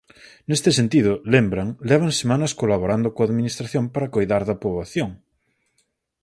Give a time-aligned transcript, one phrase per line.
[0.49, 5.09] Neste sentido, lembran, levan semanas colaborando coa Administración para coidar da poboación.